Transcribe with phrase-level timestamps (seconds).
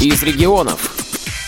[0.00, 0.94] из регионов.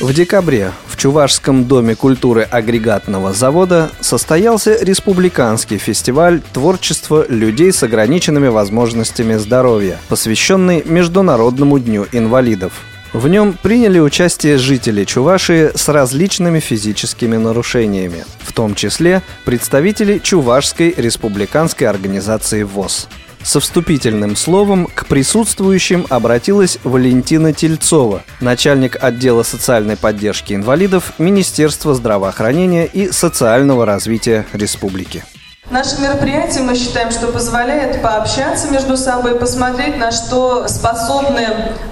[0.00, 8.48] В декабре в Чувашском доме культуры агрегатного завода состоялся республиканский фестиваль творчества людей с ограниченными
[8.48, 12.72] возможностями здоровья, посвященный Международному дню инвалидов.
[13.12, 20.94] В нем приняли участие жители Чувашии с различными физическими нарушениями, в том числе представители Чувашской
[20.96, 23.08] республиканской организации ВОЗ.
[23.42, 32.86] Со вступительным словом к присутствующим обратилась Валентина Тельцова, начальник отдела социальной поддержки инвалидов Министерства здравоохранения
[32.86, 35.24] и социального развития республики.
[35.70, 41.46] Наше мероприятие, мы считаем, что позволяет пообщаться между собой, посмотреть, на что способны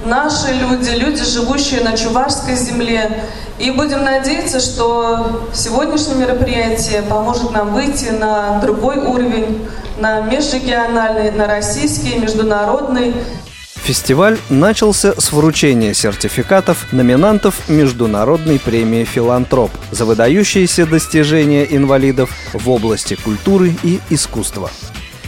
[0.07, 3.25] наши люди, люди, живущие на Чувашской земле.
[3.59, 11.47] И будем надеяться, что сегодняшнее мероприятие поможет нам выйти на другой уровень, на межрегиональный, на
[11.47, 13.15] российский, международный.
[13.87, 23.15] Фестиваль начался с вручения сертификатов номинантов Международной премии «Филантроп» за выдающиеся достижения инвалидов в области
[23.15, 24.73] культуры и искусства.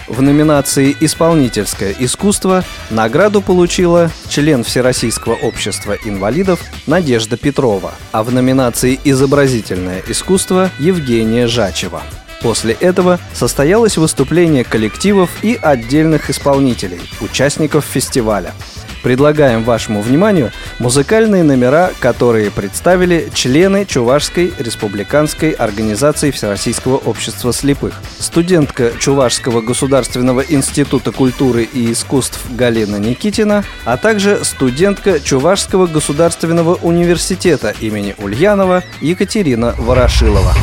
[0.09, 8.99] В номинации «Исполнительское искусство» награду получила член Всероссийского общества инвалидов Надежда Петрова, а в номинации
[9.05, 12.03] «Изобразительное искусство» Евгения Жачева–
[12.43, 18.55] После этого состоялось выступление коллективов и отдельных исполнителей, участников фестиваля.
[19.03, 27.95] Предлагаем вашему вниманию музыкальные номера, которые представили члены Чувашской республиканской организации Всероссийского общества слепых.
[28.19, 37.75] Студентка Чувашского государственного института культуры и искусств Галина Никитина, а также студентка Чувашского государственного университета
[37.81, 40.55] имени Ульянова Екатерина Ворошилова.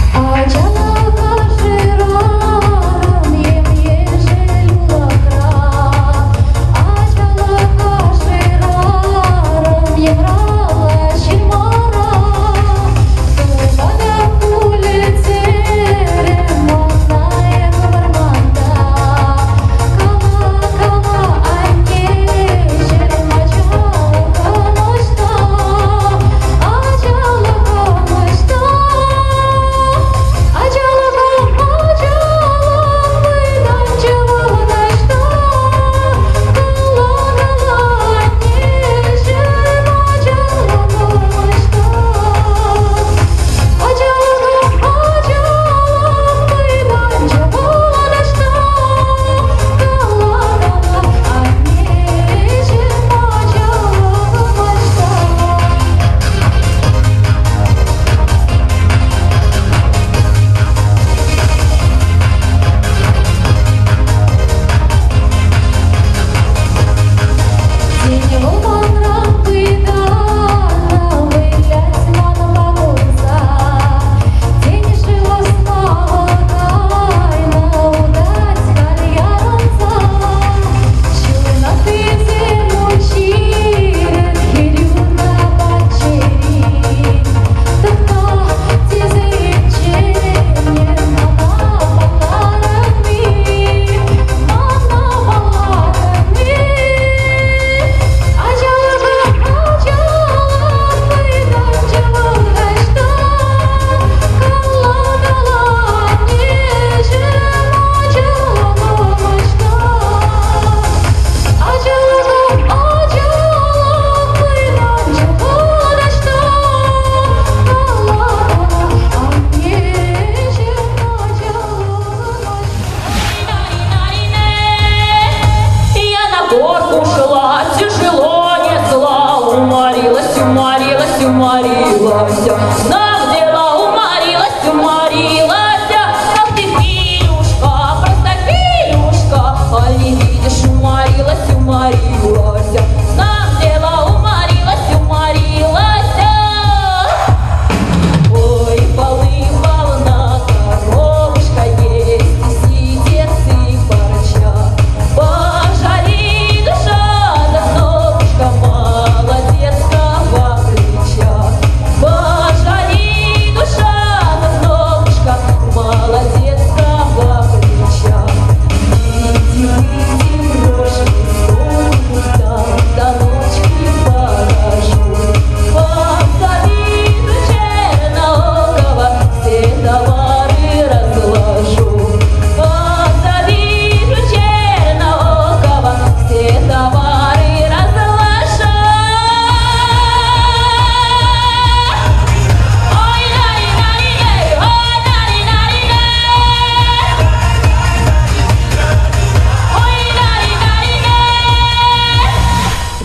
[131.96, 133.05] согласен.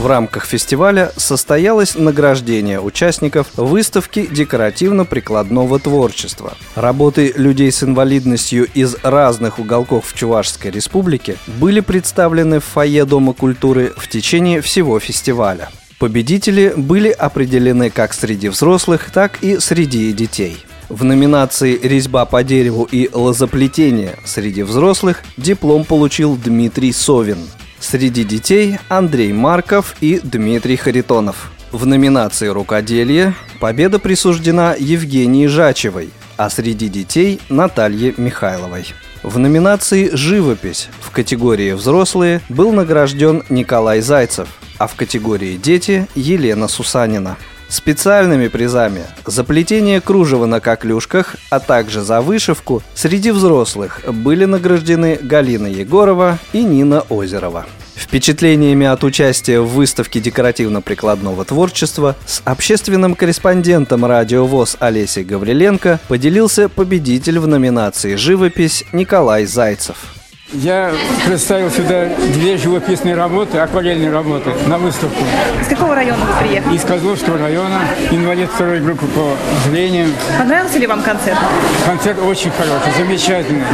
[0.07, 6.55] Рамках фестиваля состоялось награждение участников выставки декоративно-прикладного творчества.
[6.75, 13.33] Работы людей с инвалидностью из разных уголков в Чувашской республике были представлены в фойе Дома
[13.33, 15.71] культуры в течение всего фестиваля.
[15.99, 20.65] Победители были определены как среди взрослых, так и среди детей.
[20.89, 27.39] В номинации «Резьба по дереву» и «Лозоплетение» среди взрослых диплом получил Дмитрий Совин.
[27.81, 31.51] Среди детей Андрей Марков и Дмитрий Харитонов.
[31.73, 38.87] В номинации «Рукоделие» победа присуждена Евгении Жачевой, а среди детей– Наталье Михайловой.
[39.23, 44.49] В номинации «Живопись» в категории «Взрослые» был награжден Николай Зайцев,
[44.79, 47.39] а в категории «Дети»– Елена Сусанина.
[47.71, 55.21] Специальными призами за плетение кружева на коклюшках, а также за вышивку среди взрослых были награждены
[55.23, 57.67] Галина Егорова и Нина Озерова.
[57.95, 66.69] Впечатлениями от участия в выставке декоративно-прикладного творчества с общественным корреспондентом радио ВОЗ Олесей Гавриленко поделился
[66.69, 70.20] победитель в номинации «Живопись» Николай Зайцев.
[70.53, 70.93] Я
[71.27, 75.23] представил сюда две живописные работы, акварельные работы на выставку.
[75.61, 76.75] Из какого района вы приехали?
[76.75, 79.37] Из Козловского района, инвалид второй группы по
[79.69, 80.09] зрению.
[80.39, 81.39] Понравился ли вам концерт?
[81.87, 83.65] Концерт очень хороший, замечательный.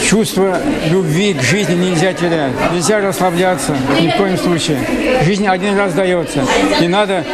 [0.00, 0.58] Чувство
[0.88, 2.52] любви к жизни нельзя терять.
[2.72, 4.78] Нельзя расслабляться ни в коем случае.
[5.24, 6.44] Жизнь один раз дается.
[6.80, 7.24] И надо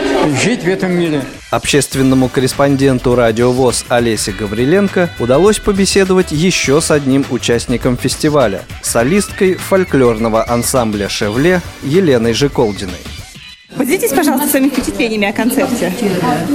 [0.43, 1.20] жить в этом мире.
[1.50, 10.48] Общественному корреспонденту радио ВОЗ Олесе Гавриленко удалось побеседовать еще с одним участником фестиваля– солисткой фольклорного
[10.48, 13.17] ансамбля «Шевле» Еленой Жеколдиной.
[13.78, 15.92] Поделитесь, пожалуйста, своими впечатлениями о концерте.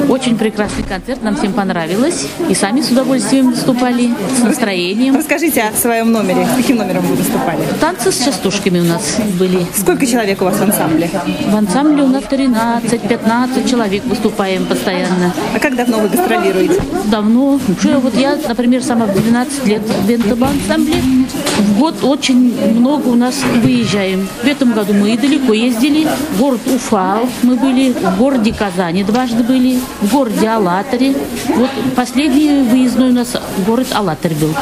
[0.09, 2.27] Очень прекрасный концерт, нам всем понравилось.
[2.49, 5.15] И сами с удовольствием выступали, с настроением.
[5.15, 6.45] Расскажите о своем номере.
[6.45, 7.61] С каким номером вы выступали?
[7.79, 9.65] Танцы с частушками у нас были.
[9.73, 11.09] Сколько человек у вас в ансамбле?
[11.47, 15.33] В ансамбле у нас 13-15 человек выступаем постоянно.
[15.55, 16.81] А как давно вы гастролируете?
[17.05, 17.59] Давно.
[17.79, 20.95] Уже вот я, например, сама в 12 лет в Бентоба ансамбле.
[21.57, 24.27] В год очень много у нас выезжаем.
[24.43, 26.07] В этом году мы и далеко ездили.
[26.37, 31.13] Город Уфа, Урал мы были, в городе Казани дважды были, в городе Алатыре.
[31.49, 33.35] Вот последний выездной у нас
[33.67, 34.55] город Алатырь был.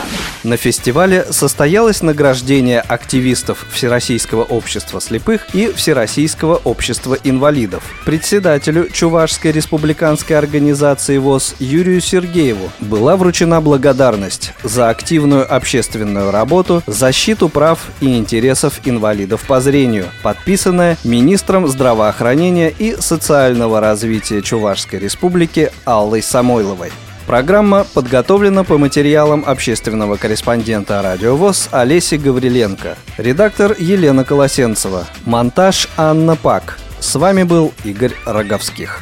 [0.43, 7.83] На фестивале состоялось награждение активистов Всероссийского общества слепых и Всероссийского общества инвалидов.
[8.05, 17.47] Председателю Чувашской республиканской организации ВОЗ Юрию Сергееву была вручена благодарность за активную общественную работу, защиту
[17.47, 25.71] прав и интересов инвалидов по зрению, подписанная министром здравоохранения здравоохранения и социального развития Чувашской республики
[25.85, 26.91] Аллой Самойловой.
[27.27, 32.97] Программа подготовлена по материалам общественного корреспондента «Радио ВОЗ» Олеси Гавриленко.
[33.17, 35.05] Редактор Елена Колосенцева.
[35.25, 36.79] Монтаж Анна Пак.
[36.99, 39.01] С вами был Игорь Роговских.